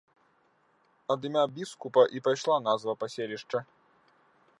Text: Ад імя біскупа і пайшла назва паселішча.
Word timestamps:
Ад 1.15 1.27
імя 1.29 1.43
біскупа 1.57 2.03
і 2.19 2.21
пайшла 2.29 2.57
назва 2.69 2.97
паселішча. 3.05 3.59